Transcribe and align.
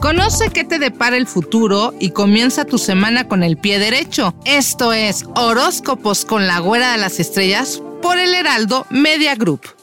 Conoce 0.00 0.50
qué 0.50 0.62
te 0.62 0.78
depara 0.78 1.16
el 1.16 1.26
futuro 1.26 1.92
y 1.98 2.10
comienza 2.10 2.64
tu 2.64 2.78
semana 2.78 3.26
con 3.26 3.42
el 3.42 3.56
pie 3.56 3.80
derecho. 3.80 4.32
Esto 4.44 4.92
es 4.92 5.24
Horóscopos 5.34 6.24
con 6.24 6.46
la 6.46 6.60
Güera 6.60 6.92
de 6.92 6.98
las 6.98 7.18
Estrellas 7.18 7.82
por 8.00 8.16
el 8.16 8.32
Heraldo 8.32 8.86
Media 8.90 9.34
Group. 9.34 9.77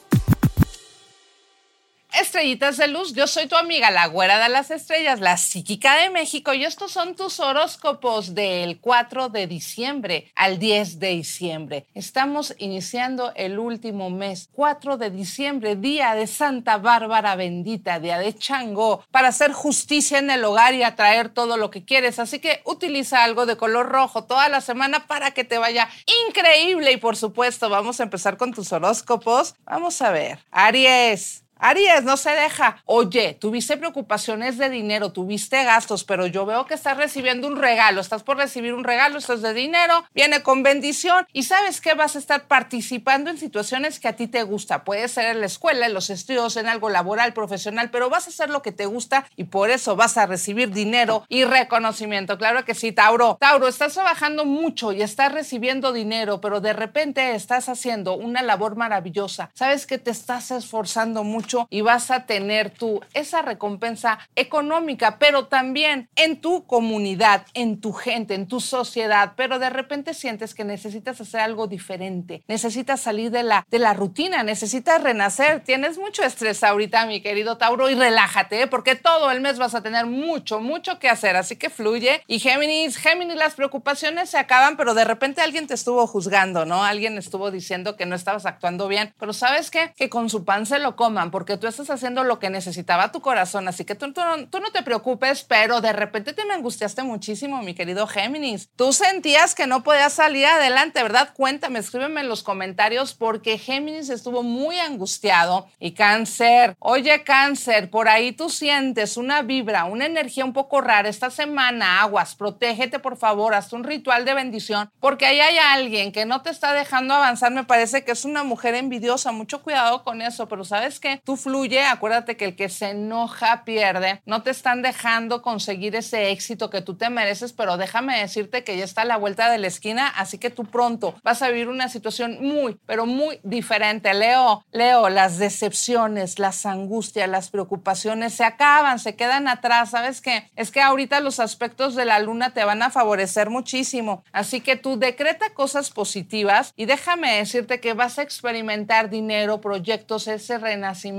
Estrellitas 2.20 2.78
de 2.78 2.88
luz, 2.88 3.14
yo 3.14 3.28
soy 3.28 3.48
tu 3.48 3.58
amiga, 3.58 3.92
la 3.92 4.08
güera 4.08 4.40
de 4.40 4.48
las 4.48 4.72
estrellas, 4.72 5.20
la 5.20 5.36
psíquica 5.36 5.98
de 5.98 6.10
México, 6.10 6.54
y 6.54 6.64
estos 6.64 6.94
son 6.94 7.14
tus 7.14 7.42
horóscopos 7.42 8.34
del 8.34 8.80
4 8.80 9.28
de 9.28 9.48
diciembre 9.48 10.32
al 10.34 10.58
10 10.58 11.00
de 11.00 11.10
diciembre. 11.10 11.88
Estamos 11.94 12.56
iniciando 12.58 13.34
el 13.36 13.60
último 13.60 14.10
mes, 14.10 14.50
4 14.54 14.96
de 14.96 15.10
diciembre, 15.10 15.76
día 15.76 16.16
de 16.16 16.26
Santa 16.28 16.78
Bárbara 16.78 17.36
bendita, 17.36 18.00
día 18.00 18.18
de 18.18 18.34
Chango, 18.34 19.04
para 19.12 19.28
hacer 19.28 19.52
justicia 19.52 20.18
en 20.18 20.30
el 20.30 20.46
hogar 20.46 20.74
y 20.74 20.84
atraer 20.84 21.28
todo 21.28 21.58
lo 21.58 21.70
que 21.70 21.84
quieres. 21.84 22.20
Así 22.20 22.40
que 22.40 22.62
utiliza 22.64 23.26
algo 23.26 23.46
de 23.46 23.58
color 23.58 23.90
rojo 23.90 24.24
toda 24.24 24.48
la 24.48 24.62
semana 24.62 25.06
para 25.08 25.32
que 25.32 25.44
te 25.44 25.58
vaya 25.58 25.90
increíble. 26.28 26.94
Y 26.94 26.98
por 26.98 27.18
supuesto, 27.18 27.70
vamos 27.70 28.00
a 28.00 28.04
empezar 28.04 28.38
con 28.38 28.54
tus 28.54 28.72
horóscopos. 28.72 29.56
Vamos 29.66 30.02
a 30.02 30.12
ver. 30.12 30.40
Aries. 30.52 31.45
Aries, 31.58 32.04
no 32.04 32.18
se 32.18 32.32
deja. 32.32 32.78
Oye, 32.86 33.38
tuviste 33.40 33.78
preocupaciones 33.78 34.58
de 34.58 34.70
dinero, 34.70 35.12
tuviste 35.12 35.64
gastos, 35.64 36.04
pero 36.04 36.28
yo 36.28 36.46
veo 36.46 36.66
que 36.66 36.74
estás 36.74 36.98
recibiendo 36.98 37.48
un 37.48 37.56
regalo. 37.56 38.02
Estás 38.02 38.24
por 38.24 38.38
recibir 38.38 38.74
un 38.74 38.84
regalo, 38.84 39.18
esto 39.18 39.34
es 39.34 39.42
de 39.42 39.54
dinero, 39.54 40.04
viene 40.14 40.44
con 40.44 40.64
bendición 40.64 41.26
y 41.32 41.44
sabes 41.44 41.80
que 41.80 41.94
vas 41.94 42.16
a 42.16 42.20
estar 42.20 42.48
participando 42.48 43.30
en 43.30 43.38
situaciones 43.38 44.00
que 44.00 44.10
a 44.10 44.16
ti 44.16 44.28
te 44.28 44.44
gusta. 44.44 44.84
Puede 44.84 45.08
ser 45.08 45.26
en 45.28 45.40
la 45.40 45.46
escuela, 45.46 45.86
en 45.86 45.94
los 45.94 46.10
estudios, 46.10 46.58
en 46.58 46.68
algo 46.68 46.90
laboral, 46.90 47.34
profesional, 47.34 47.90
pero 47.90 48.10
vas 48.10 48.28
a 48.28 48.32
hacer 48.32 48.50
lo 48.50 48.62
que 48.62 48.72
te 48.72 48.86
gusta 48.86 49.26
y 49.36 49.46
por 49.46 49.70
eso 49.70 49.96
vas 49.96 50.18
a 50.18 50.26
recibir 50.26 50.72
dinero 50.72 51.26
y 51.30 51.46
reconocimiento. 51.46 52.38
Claro 52.38 52.66
que 52.66 52.76
sí, 52.76 52.92
Tauro. 52.92 53.38
Tauro, 53.40 53.68
estás 53.68 53.94
trabajando 53.94 54.46
mucho 54.46 54.92
y 54.92 55.02
estás 55.02 55.32
recibiendo 55.32 55.94
dinero, 55.94 56.42
pero 56.42 56.60
de 56.60 56.74
repente 56.74 57.34
estás 57.36 57.70
haciendo 57.70 58.14
una 58.16 58.42
labor 58.42 58.76
maravillosa. 58.76 59.50
Sabes 59.54 59.86
que 59.86 59.98
te 59.98 60.12
estás 60.12 60.52
esforzando 60.52 61.24
mucho 61.24 61.45
y 61.70 61.82
vas 61.82 62.12
a 62.12 62.26
tener 62.26 62.70
tú 62.70 63.02
esa 63.14 63.42
recompensa 63.42 64.20
económica, 64.36 65.18
pero 65.20 65.48
también 65.48 66.10
en 66.16 66.42
tu 66.42 66.66
comunidad, 66.66 67.46
en 67.54 67.80
tu 67.80 67.94
gente, 67.94 68.34
en 68.34 68.48
tu 68.48 68.60
sociedad, 68.60 69.34
pero 69.36 69.60
de 69.60 69.70
repente 69.70 70.14
sientes 70.14 70.54
que 70.54 70.64
necesitas 70.64 71.20
hacer 71.22 71.42
algo 71.42 71.68
diferente, 71.68 72.44
necesitas 72.48 73.02
salir 73.02 73.32
de 73.32 73.44
la, 73.44 73.66
de 73.70 73.80
la 73.80 73.94
rutina, 73.94 74.44
necesitas 74.44 75.02
renacer, 75.02 75.62
tienes 75.62 75.98
mucho 75.98 76.24
estrés 76.24 76.64
ahorita, 76.64 77.06
mi 77.06 77.22
querido 77.22 77.58
Tauro, 77.58 77.90
y 77.90 77.96
relájate, 77.96 78.64
¿eh? 78.64 78.68
porque 78.68 78.96
todo 78.96 79.32
el 79.32 79.42
mes 79.42 79.58
vas 79.58 79.76
a 79.76 79.82
tener 79.82 80.06
mucho, 80.06 80.60
mucho 80.60 81.00
que 81.00 81.10
hacer, 81.10 81.36
así 81.36 81.56
que 81.56 81.70
fluye. 81.70 82.24
Y 82.28 82.40
Géminis, 82.40 82.98
Géminis, 82.98 83.36
las 83.36 83.56
preocupaciones 83.56 84.30
se 84.30 84.38
acaban, 84.38 84.78
pero 84.78 84.94
de 84.94 85.06
repente 85.06 85.42
alguien 85.42 85.68
te 85.68 85.74
estuvo 85.74 86.06
juzgando, 86.08 86.66
¿no? 86.66 86.84
Alguien 86.84 87.18
estuvo 87.18 87.52
diciendo 87.52 87.96
que 87.96 88.06
no 88.06 88.16
estabas 88.16 88.46
actuando 88.46 88.88
bien, 88.88 89.14
pero 89.20 89.34
¿sabes 89.34 89.72
qué? 89.72 89.94
Que 89.96 90.10
con 90.10 90.30
su 90.30 90.46
pan 90.46 90.66
se 90.66 90.80
lo 90.80 90.96
coman, 90.96 91.32
porque 91.36 91.58
tú 91.58 91.68
estás 91.68 91.90
haciendo 91.90 92.24
lo 92.24 92.40
que 92.40 92.50
necesitaba 92.50 93.12
tu 93.12 93.20
corazón, 93.20 93.68
así 93.68 93.84
que 93.84 93.94
tú, 93.94 94.14
tú, 94.14 94.60
no 94.62 94.72
te 94.72 94.84
preocupes, 94.84 95.44
pero 95.44 95.82
de 95.82 95.92
repente 95.92 96.32
te 96.32 96.46
me 96.46 96.54
angustiaste 96.54 97.04
muchísimo, 97.04 97.62
mi 97.62 97.74
querido 97.74 98.08
Géminis. 98.08 98.70
Tú 98.78 98.94
sentías 98.94 99.54
que 99.54 99.68
no 99.68 99.84
podías 99.84 100.14
salir 100.14 100.46
adelante, 100.46 101.04
¿verdad? 101.04 101.34
Cuéntame, 101.34 101.80
escríbeme 101.80 102.22
en 102.22 102.30
los 102.30 102.42
comentarios 102.42 103.14
porque 103.14 103.58
Géminis 103.58 104.08
estuvo 104.10 104.44
muy 104.44 104.80
angustiado 104.80 105.68
y 105.78 105.92
cáncer. 105.92 106.78
Oye, 106.80 107.26
cáncer, 107.26 107.90
por 107.90 108.08
ahí 108.08 108.32
tú 108.32 108.50
sientes 108.50 109.18
una 109.18 109.42
vibra, 109.42 109.84
una 109.84 110.06
energía 110.06 110.46
un 110.46 110.54
poco 110.54 110.80
rara 110.80 111.10
esta 111.10 111.32
semana, 111.32 112.00
aguas, 112.00 112.36
protégete 112.36 113.00
por 113.00 113.18
favor, 113.18 113.56
haz 113.56 113.74
un 113.74 113.84
ritual 113.84 114.24
de 114.24 114.36
bendición 114.36 114.90
porque 115.02 115.26
ahí 115.26 115.42
hay 115.42 115.58
alguien 115.58 116.14
que 116.14 116.26
no 116.26 116.42
te 116.44 116.50
está 116.50 116.72
dejando 116.72 117.14
avanzar, 117.14 117.52
me 117.52 117.66
parece 117.66 118.06
que 118.06 118.14
es 118.14 118.24
una 118.24 118.46
mujer 118.46 118.74
envidiosa, 118.74 119.34
mucho 119.34 119.62
cuidado 119.62 120.06
con 120.06 120.22
eso, 120.22 120.48
pero 120.48 120.64
sabes 120.64 121.02
que 121.02 121.20
tú 121.26 121.36
fluye, 121.36 121.84
acuérdate 121.84 122.38
que 122.38 122.46
el 122.46 122.56
que 122.56 122.70
se 122.70 122.92
enoja 122.92 123.66
pierde, 123.66 124.22
no 124.26 124.44
te 124.44 124.52
están 124.52 124.84
dejando 124.84 125.42
conseguir 125.42 125.96
ese 125.96 126.30
éxito 126.30 126.70
que 126.70 126.82
tú 126.82 126.96
te 126.96 127.10
mereces, 127.10 127.52
pero 127.52 127.78
déjame 127.78 128.20
decirte 128.20 128.64
que 128.64 128.78
ya 128.78 128.86
está 128.86 129.02
a 129.02 129.06
la 129.06 129.18
vuelta 129.18 129.50
de 129.50 129.58
la 129.58 129.68
esquina, 129.68 130.08
así 130.08 130.38
que 130.38 130.52
tú 130.52 130.66
pronto 130.66 131.16
vas 131.24 131.42
a 131.42 131.50
vivir 131.50 131.68
una 131.68 131.90
situación 131.90 132.38
muy, 132.42 132.78
pero 132.86 133.06
muy 133.06 133.40
diferente. 133.44 134.14
Leo, 134.14 134.64
Leo, 134.72 135.10
las 135.10 135.40
decepciones, 135.40 136.38
las 136.38 136.66
angustias, 136.66 137.28
las 137.28 137.50
preocupaciones 137.50 138.36
se 138.36 138.44
acaban, 138.44 139.00
se 139.00 139.16
quedan 139.16 139.48
atrás, 139.48 139.90
¿sabes 139.90 140.22
qué? 140.22 140.50
Es 140.56 140.70
que 140.70 140.82
ahorita 140.82 141.20
los 141.22 141.40
aspectos 141.40 141.96
de 141.96 142.06
la 142.06 142.20
luna 142.20 142.54
te 142.54 142.64
van 142.64 142.84
a 142.84 142.92
favorecer 142.92 143.50
muchísimo, 143.50 144.24
así 144.32 144.62
que 144.62 144.76
tú 144.76 145.00
decreta 145.00 145.50
cosas 145.56 145.90
positivas 145.90 146.72
y 146.76 146.86
déjame 146.86 147.38
decirte 147.38 147.80
que 147.80 147.94
vas 147.94 148.20
a 148.20 148.22
experimentar 148.22 149.10
dinero, 149.10 149.60
proyectos, 149.60 150.28
ese 150.28 150.60
renacimiento 150.60 151.15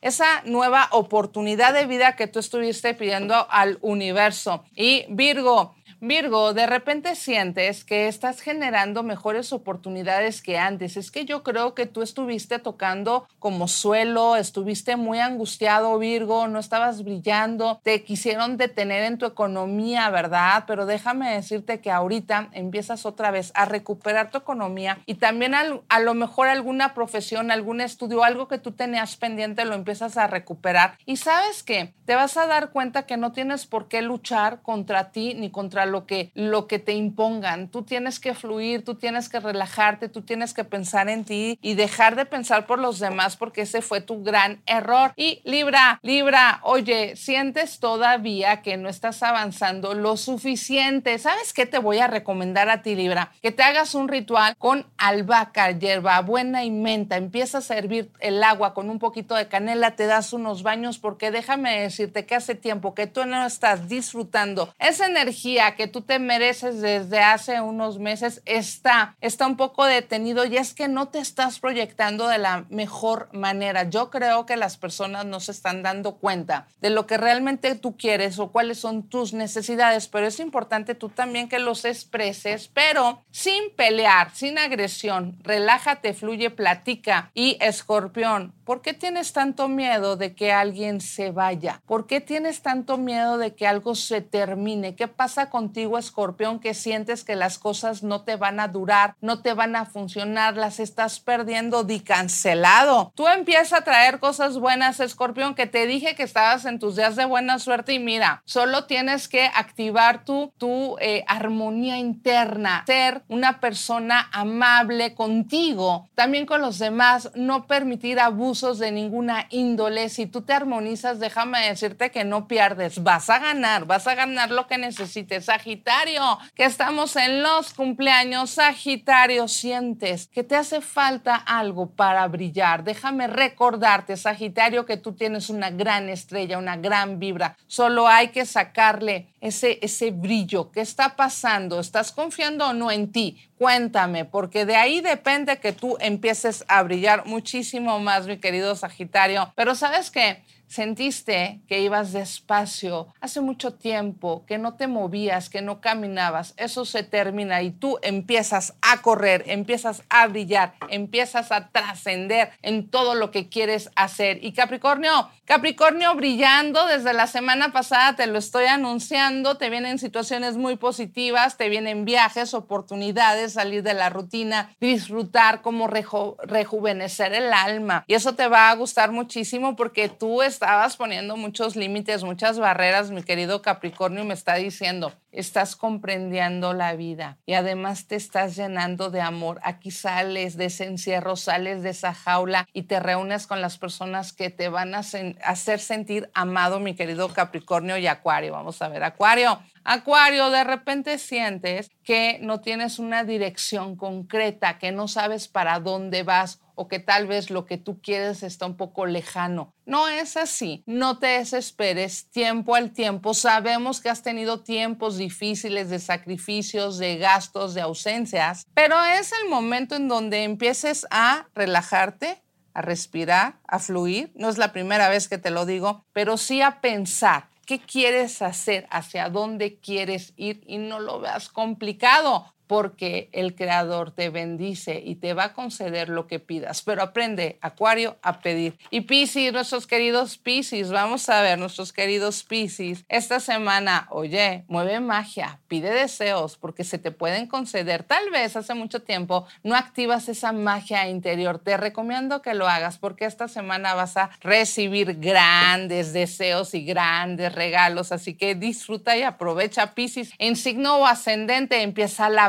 esa 0.00 0.42
nueva 0.44 0.88
oportunidad 0.92 1.74
de 1.74 1.86
vida 1.86 2.16
que 2.16 2.26
tú 2.26 2.38
estuviste 2.38 2.94
pidiendo 2.94 3.46
al 3.50 3.78
universo. 3.82 4.64
Y 4.74 5.06
Virgo, 5.08 5.74
Virgo, 6.02 6.54
de 6.54 6.66
repente 6.66 7.14
sientes 7.14 7.84
que 7.84 8.08
estás 8.08 8.40
generando 8.40 9.02
mejores 9.02 9.52
oportunidades 9.52 10.40
que 10.40 10.56
antes. 10.56 10.96
Es 10.96 11.10
que 11.10 11.26
yo 11.26 11.42
creo 11.42 11.74
que 11.74 11.84
tú 11.84 12.00
estuviste 12.00 12.58
tocando 12.58 13.28
como 13.38 13.68
suelo, 13.68 14.36
estuviste 14.36 14.96
muy 14.96 15.18
angustiado, 15.18 15.98
Virgo, 15.98 16.48
no 16.48 16.58
estabas 16.58 17.04
brillando, 17.04 17.80
te 17.82 18.02
quisieron 18.02 18.56
detener 18.56 19.04
en 19.04 19.18
tu 19.18 19.26
economía, 19.26 20.08
¿verdad? 20.08 20.64
Pero 20.66 20.86
déjame 20.86 21.34
decirte 21.34 21.80
que 21.80 21.90
ahorita 21.90 22.48
empiezas 22.52 23.04
otra 23.04 23.30
vez 23.30 23.52
a 23.54 23.66
recuperar 23.66 24.30
tu 24.30 24.38
economía 24.38 25.00
y 25.04 25.16
también 25.16 25.54
a 25.54 26.00
lo 26.00 26.14
mejor 26.14 26.48
alguna 26.48 26.94
profesión, 26.94 27.50
algún 27.50 27.82
estudio, 27.82 28.24
algo 28.24 28.48
que 28.48 28.56
tú 28.56 28.72
tenías 28.72 29.16
pendiente, 29.16 29.66
lo 29.66 29.74
empiezas 29.74 30.16
a 30.16 30.26
recuperar. 30.26 30.96
Y 31.04 31.18
sabes 31.18 31.62
que 31.62 31.92
te 32.06 32.14
vas 32.14 32.38
a 32.38 32.46
dar 32.46 32.70
cuenta 32.70 33.04
que 33.04 33.18
no 33.18 33.32
tienes 33.32 33.66
por 33.66 33.88
qué 33.88 34.00
luchar 34.00 34.62
contra 34.62 35.12
ti 35.12 35.34
ni 35.34 35.50
contra 35.50 35.89
lo 35.90 36.06
que, 36.06 36.30
lo 36.34 36.66
que 36.66 36.78
te 36.78 36.92
impongan. 36.92 37.68
Tú 37.68 37.82
tienes 37.82 38.20
que 38.20 38.34
fluir, 38.34 38.84
tú 38.84 38.94
tienes 38.94 39.28
que 39.28 39.40
relajarte, 39.40 40.08
tú 40.08 40.22
tienes 40.22 40.54
que 40.54 40.64
pensar 40.64 41.08
en 41.08 41.24
ti 41.24 41.58
y 41.60 41.74
dejar 41.74 42.16
de 42.16 42.26
pensar 42.26 42.66
por 42.66 42.78
los 42.78 42.98
demás 42.98 43.36
porque 43.36 43.62
ese 43.62 43.82
fue 43.82 44.00
tu 44.00 44.22
gran 44.22 44.62
error. 44.66 45.12
Y 45.16 45.40
Libra, 45.44 46.00
Libra, 46.02 46.60
oye, 46.62 47.16
sientes 47.16 47.78
todavía 47.80 48.62
que 48.62 48.76
no 48.76 48.88
estás 48.88 49.22
avanzando 49.22 49.94
lo 49.94 50.16
suficiente. 50.16 51.18
¿Sabes 51.18 51.52
qué 51.52 51.66
te 51.66 51.78
voy 51.78 51.98
a 51.98 52.06
recomendar 52.06 52.68
a 52.68 52.82
ti, 52.82 52.94
Libra? 52.94 53.32
Que 53.42 53.52
te 53.52 53.62
hagas 53.62 53.94
un 53.94 54.08
ritual 54.08 54.54
con 54.56 54.86
albahaca, 54.96 55.70
hierba 55.72 56.20
buena 56.20 56.64
y 56.64 56.70
menta. 56.70 57.16
Empieza 57.16 57.58
a 57.58 57.62
servir 57.62 58.10
el 58.20 58.42
agua 58.42 58.74
con 58.74 58.90
un 58.90 58.98
poquito 58.98 59.34
de 59.34 59.48
canela, 59.48 59.96
te 59.96 60.06
das 60.06 60.32
unos 60.32 60.62
baños 60.62 60.98
porque 60.98 61.30
déjame 61.30 61.82
decirte 61.82 62.26
que 62.26 62.34
hace 62.34 62.54
tiempo 62.54 62.94
que 62.94 63.06
tú 63.06 63.24
no 63.24 63.44
estás 63.44 63.88
disfrutando 63.88 64.74
esa 64.78 65.06
energía 65.06 65.74
tú 65.86 66.02
te 66.02 66.18
mereces 66.18 66.80
desde 66.80 67.20
hace 67.20 67.60
unos 67.60 67.98
meses 67.98 68.42
está, 68.44 69.16
está 69.20 69.46
un 69.46 69.56
poco 69.56 69.84
detenido 69.84 70.44
y 70.44 70.56
es 70.56 70.74
que 70.74 70.88
no 70.88 71.08
te 71.08 71.18
estás 71.18 71.58
proyectando 71.58 72.28
de 72.28 72.38
la 72.38 72.66
mejor 72.68 73.28
manera. 73.32 73.84
Yo 73.88 74.10
creo 74.10 74.46
que 74.46 74.56
las 74.56 74.76
personas 74.76 75.26
no 75.26 75.40
se 75.40 75.52
están 75.52 75.82
dando 75.82 76.16
cuenta 76.16 76.66
de 76.80 76.90
lo 76.90 77.06
que 77.06 77.16
realmente 77.16 77.74
tú 77.74 77.96
quieres 77.96 78.38
o 78.38 78.50
cuáles 78.50 78.78
son 78.78 79.08
tus 79.08 79.32
necesidades, 79.32 80.08
pero 80.08 80.26
es 80.26 80.40
importante 80.40 80.94
tú 80.94 81.08
también 81.08 81.48
que 81.48 81.58
los 81.58 81.84
expreses, 81.84 82.68
pero 82.72 83.22
sin 83.30 83.70
pelear, 83.76 84.30
sin 84.34 84.58
agresión. 84.58 85.38
Relájate, 85.42 86.14
fluye, 86.14 86.50
platica. 86.50 87.30
Y 87.34 87.56
escorpión, 87.60 88.52
¿por 88.64 88.82
qué 88.82 88.94
tienes 88.94 89.32
tanto 89.32 89.68
miedo 89.68 90.16
de 90.16 90.34
que 90.34 90.52
alguien 90.52 91.00
se 91.00 91.30
vaya? 91.30 91.82
¿Por 91.86 92.06
qué 92.06 92.20
tienes 92.20 92.62
tanto 92.62 92.96
miedo 92.96 93.38
de 93.38 93.54
que 93.54 93.66
algo 93.66 93.94
se 93.94 94.20
termine? 94.20 94.94
¿Qué 94.94 95.08
pasa 95.08 95.50
con 95.50 95.69
contigo, 95.70 95.98
escorpión, 95.98 96.58
que 96.58 96.74
sientes 96.74 97.22
que 97.22 97.36
las 97.36 97.56
cosas 97.56 98.02
no 98.02 98.22
te 98.22 98.34
van 98.34 98.58
a 98.58 98.66
durar, 98.66 99.14
no 99.20 99.40
te 99.40 99.54
van 99.54 99.76
a 99.76 99.84
funcionar, 99.84 100.56
las 100.56 100.80
estás 100.80 101.20
perdiendo, 101.20 101.84
di 101.84 102.00
cancelado. 102.00 103.12
Tú 103.14 103.28
empieza 103.28 103.76
a 103.76 103.84
traer 103.84 104.18
cosas 104.18 104.58
buenas, 104.58 104.98
escorpión, 104.98 105.54
que 105.54 105.66
te 105.66 105.86
dije 105.86 106.16
que 106.16 106.24
estabas 106.24 106.64
en 106.64 106.80
tus 106.80 106.96
días 106.96 107.14
de 107.14 107.24
buena 107.24 107.60
suerte 107.60 107.92
y 107.92 108.00
mira, 108.00 108.42
solo 108.46 108.86
tienes 108.86 109.28
que 109.28 109.44
activar 109.44 110.24
tu, 110.24 110.52
tu 110.58 110.96
eh, 110.98 111.22
armonía 111.28 111.98
interna, 111.98 112.82
ser 112.84 113.22
una 113.28 113.60
persona 113.60 114.28
amable 114.32 115.14
contigo, 115.14 116.08
también 116.16 116.46
con 116.46 116.62
los 116.62 116.80
demás, 116.80 117.30
no 117.36 117.68
permitir 117.68 118.18
abusos 118.18 118.80
de 118.80 118.90
ninguna 118.90 119.46
índole. 119.50 120.08
Si 120.08 120.26
tú 120.26 120.42
te 120.42 120.52
armonizas, 120.52 121.20
déjame 121.20 121.68
decirte 121.68 122.10
que 122.10 122.24
no 122.24 122.48
pierdes, 122.48 123.04
vas 123.04 123.30
a 123.30 123.38
ganar, 123.38 123.84
vas 123.84 124.08
a 124.08 124.16
ganar 124.16 124.50
lo 124.50 124.66
que 124.66 124.78
necesites. 124.78 125.48
Sagitario, 125.60 126.38
que 126.54 126.64
estamos 126.64 127.16
en 127.16 127.42
los 127.42 127.74
cumpleaños, 127.74 128.52
Sagitario, 128.52 129.46
sientes 129.46 130.26
que 130.28 130.42
te 130.42 130.56
hace 130.56 130.80
falta 130.80 131.36
algo 131.36 131.90
para 131.90 132.26
brillar. 132.28 132.82
Déjame 132.82 133.26
recordarte, 133.26 134.16
Sagitario, 134.16 134.86
que 134.86 134.96
tú 134.96 135.12
tienes 135.12 135.50
una 135.50 135.68
gran 135.68 136.08
estrella, 136.08 136.56
una 136.56 136.78
gran 136.78 137.18
vibra. 137.18 137.58
Solo 137.66 138.08
hay 138.08 138.28
que 138.28 138.46
sacarle 138.46 139.34
ese, 139.42 139.78
ese 139.82 140.12
brillo. 140.12 140.70
¿Qué 140.70 140.80
está 140.80 141.14
pasando? 141.14 141.78
¿Estás 141.78 142.10
confiando 142.10 142.68
o 142.68 142.72
no 142.72 142.90
en 142.90 143.12
ti? 143.12 143.36
Cuéntame, 143.58 144.24
porque 144.24 144.64
de 144.64 144.76
ahí 144.76 145.02
depende 145.02 145.58
que 145.58 145.74
tú 145.74 145.98
empieces 146.00 146.64
a 146.68 146.82
brillar 146.82 147.26
muchísimo 147.26 147.98
más, 148.00 148.26
mi 148.26 148.38
querido 148.38 148.74
Sagitario. 148.76 149.52
Pero 149.54 149.74
sabes 149.74 150.10
qué? 150.10 150.42
Sentiste 150.70 151.62
que 151.66 151.80
ibas 151.80 152.12
despacio 152.12 153.08
hace 153.20 153.40
mucho 153.40 153.74
tiempo, 153.74 154.44
que 154.46 154.56
no 154.56 154.74
te 154.74 154.86
movías, 154.86 155.50
que 155.50 155.62
no 155.62 155.80
caminabas. 155.80 156.54
Eso 156.56 156.84
se 156.84 157.02
termina 157.02 157.60
y 157.60 157.72
tú 157.72 157.98
empiezas 158.02 158.74
a 158.80 159.02
correr, 159.02 159.42
empiezas 159.48 160.04
a 160.08 160.28
brillar, 160.28 160.74
empiezas 160.88 161.50
a 161.50 161.70
trascender 161.70 162.52
en 162.62 162.88
todo 162.88 163.16
lo 163.16 163.32
que 163.32 163.48
quieres 163.48 163.90
hacer. 163.96 164.44
Y 164.44 164.52
Capricornio, 164.52 165.28
Capricornio 165.44 166.14
brillando 166.14 166.86
desde 166.86 167.14
la 167.14 167.26
semana 167.26 167.72
pasada, 167.72 168.14
te 168.14 168.28
lo 168.28 168.38
estoy 168.38 168.66
anunciando, 168.66 169.56
te 169.56 169.70
vienen 169.70 169.98
situaciones 169.98 170.56
muy 170.56 170.76
positivas, 170.76 171.56
te 171.56 171.68
vienen 171.68 172.04
viajes, 172.04 172.54
oportunidades, 172.54 173.54
salir 173.54 173.82
de 173.82 173.94
la 173.94 174.08
rutina, 174.08 174.76
disfrutar, 174.80 175.62
como 175.62 175.88
rejuvenecer 175.88 177.32
el 177.32 177.52
alma. 177.52 178.04
Y 178.06 178.14
eso 178.14 178.36
te 178.36 178.46
va 178.46 178.70
a 178.70 178.74
gustar 178.76 179.10
muchísimo 179.10 179.74
porque 179.74 180.08
tú 180.08 180.42
estás 180.42 180.59
estabas 180.60 180.98
poniendo 180.98 181.38
muchos 181.38 181.74
límites, 181.74 182.22
muchas 182.22 182.58
barreras, 182.58 183.10
mi 183.10 183.22
querido 183.22 183.62
Capricornio 183.62 184.26
me 184.26 184.34
está 184.34 184.56
diciendo, 184.56 185.14
estás 185.32 185.74
comprendiendo 185.74 186.74
la 186.74 186.94
vida 186.96 187.38
y 187.46 187.54
además 187.54 188.06
te 188.08 188.16
estás 188.16 188.56
llenando 188.56 189.08
de 189.08 189.22
amor. 189.22 189.58
Aquí 189.62 189.90
sales 189.90 190.58
de 190.58 190.66
ese 190.66 190.84
encierro, 190.84 191.36
sales 191.36 191.82
de 191.82 191.88
esa 191.88 192.12
jaula 192.12 192.68
y 192.74 192.82
te 192.82 193.00
reúnes 193.00 193.46
con 193.46 193.62
las 193.62 193.78
personas 193.78 194.34
que 194.34 194.50
te 194.50 194.68
van 194.68 194.94
a 194.94 194.98
hacer 194.98 195.80
sentir 195.80 196.30
amado, 196.34 196.78
mi 196.78 196.94
querido 196.94 197.32
Capricornio 197.32 197.96
y 197.96 198.06
Acuario. 198.06 198.52
Vamos 198.52 198.82
a 198.82 198.88
ver, 198.88 199.02
Acuario. 199.02 199.60
Acuario, 199.84 200.50
de 200.50 200.64
repente 200.64 201.18
sientes 201.18 201.90
que 202.04 202.38
no 202.42 202.60
tienes 202.60 202.98
una 202.98 203.24
dirección 203.24 203.96
concreta, 203.96 204.78
que 204.78 204.92
no 204.92 205.08
sabes 205.08 205.48
para 205.48 205.80
dónde 205.80 206.22
vas 206.22 206.60
o 206.74 206.88
que 206.88 206.98
tal 206.98 207.26
vez 207.26 207.50
lo 207.50 207.66
que 207.66 207.76
tú 207.76 208.00
quieres 208.00 208.42
está 208.42 208.64
un 208.66 208.76
poco 208.76 209.04
lejano. 209.04 209.74
No 209.84 210.08
es 210.08 210.36
así, 210.36 210.82
no 210.86 211.18
te 211.18 211.26
desesperes, 211.26 212.30
tiempo 212.30 212.74
al 212.74 212.92
tiempo. 212.92 213.34
Sabemos 213.34 214.00
que 214.00 214.08
has 214.08 214.22
tenido 214.22 214.62
tiempos 214.62 215.18
difíciles 215.18 215.90
de 215.90 215.98
sacrificios, 215.98 216.96
de 216.96 217.18
gastos, 217.18 217.74
de 217.74 217.82
ausencias, 217.82 218.66
pero 218.74 219.02
es 219.04 219.32
el 219.42 219.50
momento 219.50 219.94
en 219.94 220.08
donde 220.08 220.44
empieces 220.44 221.06
a 221.10 221.48
relajarte, 221.54 222.42
a 222.72 222.82
respirar, 222.82 223.58
a 223.66 223.78
fluir. 223.78 224.32
No 224.34 224.48
es 224.48 224.56
la 224.56 224.72
primera 224.72 225.08
vez 225.08 225.28
que 225.28 225.38
te 225.38 225.50
lo 225.50 225.66
digo, 225.66 226.06
pero 226.12 226.36
sí 226.36 226.62
a 226.62 226.80
pensar 226.80 227.50
qué 227.70 227.78
quieres 227.78 228.42
hacer, 228.42 228.88
hacia 228.90 229.28
dónde 229.28 229.78
quieres 229.78 230.32
ir 230.36 230.60
y 230.66 230.78
no 230.78 230.98
lo 230.98 231.20
veas 231.20 231.48
complicado 231.48 232.52
porque 232.70 233.30
el 233.32 233.56
Creador 233.56 234.12
te 234.12 234.30
bendice 234.30 235.02
y 235.04 235.16
te 235.16 235.34
va 235.34 235.46
a 235.46 235.52
conceder 235.54 236.08
lo 236.08 236.28
que 236.28 236.38
pidas. 236.38 236.82
Pero 236.82 237.02
aprende, 237.02 237.58
Acuario, 237.62 238.16
a 238.22 238.38
pedir. 238.38 238.78
Y 238.90 239.00
Piscis, 239.00 239.52
nuestros 239.52 239.88
queridos 239.88 240.38
Piscis, 240.38 240.88
vamos 240.88 241.28
a 241.28 241.42
ver, 241.42 241.58
nuestros 241.58 241.92
queridos 241.92 242.44
Piscis, 242.44 243.04
esta 243.08 243.40
semana, 243.40 244.06
oye, 244.10 244.62
mueve 244.68 245.00
magia, 245.00 245.58
pide 245.66 245.90
deseos, 245.90 246.56
porque 246.58 246.84
se 246.84 246.98
te 246.98 247.10
pueden 247.10 247.48
conceder. 247.48 248.04
Tal 248.04 248.30
vez 248.30 248.54
hace 248.54 248.74
mucho 248.74 249.02
tiempo 249.02 249.48
no 249.64 249.74
activas 249.74 250.28
esa 250.28 250.52
magia 250.52 251.08
interior. 251.08 251.58
Te 251.58 251.76
recomiendo 251.76 252.40
que 252.40 252.54
lo 252.54 252.68
hagas 252.68 252.98
porque 252.98 253.24
esta 253.24 253.48
semana 253.48 253.94
vas 253.94 254.16
a 254.16 254.30
recibir 254.42 255.18
grandes 255.18 256.12
deseos 256.12 256.72
y 256.74 256.84
grandes 256.84 257.52
regalos. 257.52 258.12
Así 258.12 258.34
que 258.34 258.54
disfruta 258.54 259.16
y 259.16 259.22
aprovecha, 259.22 259.92
Piscis. 259.96 260.32
En 260.38 260.54
signo 260.54 261.04
ascendente 261.04 261.82
empieza 261.82 262.28
la 262.28 262.48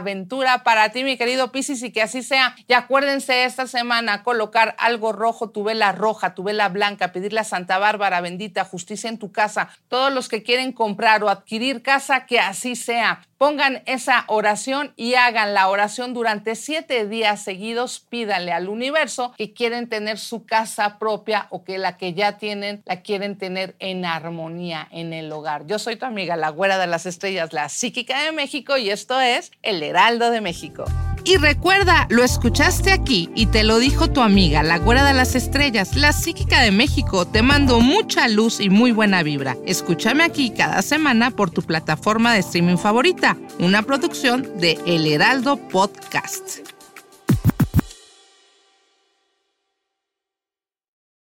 para 0.64 0.90
ti, 0.90 1.04
mi 1.04 1.18
querido 1.18 1.52
Piscis, 1.52 1.84
y 1.84 1.92
que 1.92 2.02
así 2.02 2.24
sea. 2.24 2.56
Y 2.68 2.74
acuérdense 2.74 3.46
esta 3.46 3.68
semana 3.68 4.24
colocar 4.24 4.76
algo 4.78 5.12
rojo, 5.12 5.50
tu 5.50 5.64
vela 5.64 5.92
roja, 5.92 6.34
tu 6.36 6.44
vela 6.44 6.70
blanca, 6.70 7.12
pedirle 7.12 7.40
a 7.40 7.44
Santa 7.44 7.78
Bárbara 7.78 8.22
bendita 8.22 8.66
justicia 8.66 9.10
en 9.10 9.18
tu 9.18 9.32
casa. 9.32 9.70
Todos 9.88 10.14
los 10.14 10.30
que 10.30 10.44
quieren 10.44 10.72
comprar 10.72 11.24
o 11.24 11.30
adquirir 11.30 11.82
casa, 11.82 12.26
que 12.26 12.40
así 12.40 12.76
sea. 12.76 13.22
Pongan 13.42 13.82
esa 13.88 14.26
oración 14.28 14.94
y 14.96 15.16
hagan 15.16 15.56
la 15.56 15.68
oración 15.68 16.14
durante 16.14 16.54
siete 16.54 17.08
días 17.08 17.42
seguidos. 17.44 18.00
Pídanle 18.00 18.52
al 18.52 18.70
universo 18.70 19.34
que 19.36 19.52
quieren 19.52 19.90
tener 19.90 20.20
su 20.20 20.46
casa 20.46 21.00
propia 21.00 21.48
o 21.50 21.64
que 21.64 21.80
la 21.80 21.98
que 21.98 22.14
ya 22.14 22.38
tienen 22.38 22.84
la 22.86 23.02
quieren 23.02 23.40
tener 23.40 23.76
en 23.80 24.06
armonía 24.06 24.88
en 24.92 25.12
el 25.12 25.32
hogar. 25.32 25.66
Yo 25.66 25.80
soy 25.80 25.96
tu 25.96 26.06
amiga, 26.06 26.36
la 26.36 26.50
güera 26.50 26.78
de 26.78 26.86
las 26.86 27.08
estrellas, 27.08 27.52
la 27.52 27.68
psíquica 27.70 28.22
de 28.26 28.32
México 28.32 28.78
y 28.78 28.92
esto 28.92 29.20
es 29.20 29.50
El 29.64 29.82
Heraldo 29.82 30.30
de 30.30 30.40
México. 30.40 30.86
Y 31.24 31.38
recuerda, 31.38 32.08
lo 32.10 32.24
escuchaste 32.24 32.92
aquí 32.92 33.30
y 33.36 33.46
te 33.46 33.64
lo 33.64 33.80
dijo 33.80 34.10
tu 34.10 34.22
amiga, 34.22 34.64
la 34.64 34.80
güera 34.80 35.06
de 35.06 35.14
las 35.14 35.36
estrellas, 35.36 35.96
la 35.96 36.14
psíquica 36.14 36.62
de 36.62 36.72
México. 36.72 37.26
Te 37.26 37.42
mando 37.42 37.80
mucha 37.80 38.28
luz 38.28 38.60
y 38.60 38.70
muy 38.70 38.92
buena 38.92 39.22
vibra. 39.24 39.58
Escúchame 39.66 40.24
aquí 40.24 40.52
cada 40.52 40.82
semana 40.82 41.32
por 41.32 41.52
tu 41.52 41.62
plataforma 41.62 42.34
de 42.34 42.40
streaming 42.40 42.78
favorita, 42.78 43.38
una 43.60 43.84
producción 43.84 44.48
de 44.60 44.80
El 44.86 45.06
Heraldo 45.06 45.58
Podcast. 45.58 46.71